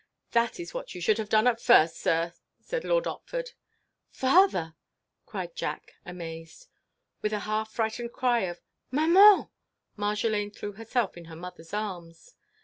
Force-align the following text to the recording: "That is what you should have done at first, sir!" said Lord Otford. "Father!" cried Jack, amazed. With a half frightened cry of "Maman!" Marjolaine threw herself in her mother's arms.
"That 0.31 0.59
is 0.59 0.73
what 0.73 0.95
you 0.95 0.99
should 0.99 1.19
have 1.19 1.29
done 1.29 1.45
at 1.45 1.61
first, 1.61 1.97
sir!" 1.97 2.33
said 2.59 2.83
Lord 2.83 3.03
Otford. 3.05 3.49
"Father!" 4.09 4.73
cried 5.27 5.55
Jack, 5.55 5.93
amazed. 6.07 6.69
With 7.21 7.33
a 7.33 7.41
half 7.45 7.71
frightened 7.73 8.11
cry 8.11 8.39
of 8.45 8.61
"Maman!" 8.89 9.49
Marjolaine 9.97 10.49
threw 10.49 10.71
herself 10.71 11.17
in 11.17 11.25
her 11.25 11.35
mother's 11.35 11.71
arms. 11.71 12.33